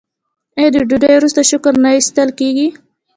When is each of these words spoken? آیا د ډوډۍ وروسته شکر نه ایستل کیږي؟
آیا 0.57 0.69
د 0.73 0.77
ډوډۍ 0.89 1.13
وروسته 1.17 1.41
شکر 1.49 1.73
نه 1.83 1.89
ایستل 1.95 2.29
کیږي؟ 2.39 2.67